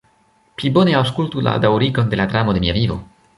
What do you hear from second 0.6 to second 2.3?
Pli bone aŭskultu la daŭrigon de la